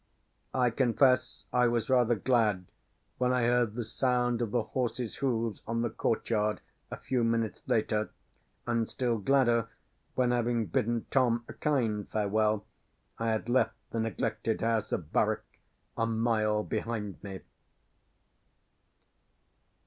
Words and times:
I 0.55 0.71
confess 0.71 1.45
I 1.53 1.67
was 1.67 1.87
rather 1.87 2.15
glad 2.15 2.65
when 3.19 3.31
I 3.31 3.43
heard 3.43 3.75
the 3.75 3.83
sound 3.83 4.41
of 4.41 4.49
the 4.49 4.63
horses' 4.63 5.17
hoofs 5.17 5.61
on 5.67 5.83
the 5.83 5.91
court 5.91 6.27
yard, 6.27 6.59
a 6.89 6.97
few 6.97 7.23
minutes 7.23 7.61
later; 7.67 8.09
and 8.65 8.89
still 8.89 9.19
gladder 9.19 9.69
when, 10.15 10.31
having 10.31 10.65
bidden 10.65 11.05
Tom 11.11 11.45
a 11.47 11.53
kind 11.53 12.09
farewell, 12.09 12.65
I 13.19 13.29
had 13.29 13.47
left 13.47 13.75
the 13.91 13.99
neglected 13.99 14.61
house 14.61 14.91
of 14.91 15.11
Barwyke 15.13 15.61
a 15.95 16.07
mile 16.07 16.63
behind 16.63 17.21
me. 17.23 17.41